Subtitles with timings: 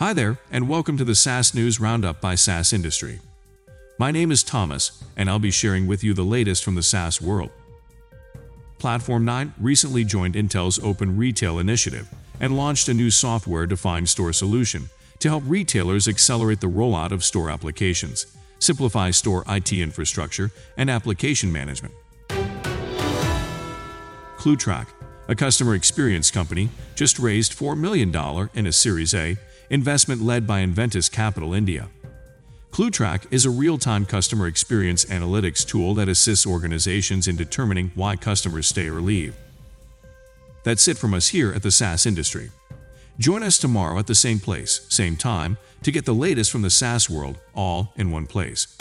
[0.00, 3.20] Hi there, and welcome to the SaaS News Roundup by SaaS Industry.
[3.98, 7.20] My name is Thomas, and I'll be sharing with you the latest from the SaaS
[7.20, 7.50] world.
[8.78, 12.08] Platform 9 recently joined Intel's Open Retail initiative
[12.40, 14.88] and launched a new software defined store solution
[15.18, 18.24] to help retailers accelerate the rollout of store applications,
[18.58, 21.92] simplify store IT infrastructure, and application management.
[24.38, 24.86] Clootrack,
[25.30, 28.14] a customer experience company, just raised $4 million
[28.52, 29.36] in a Series A
[29.70, 31.88] investment led by Inventus Capital India.
[32.72, 38.66] Clootrack is a real-time customer experience analytics tool that assists organizations in determining why customers
[38.66, 39.36] stay or leave.
[40.64, 42.50] That's it from us here at the SaaS industry.
[43.20, 46.70] Join us tomorrow at the same place, same time, to get the latest from the
[46.70, 48.76] SaaS world all in one place.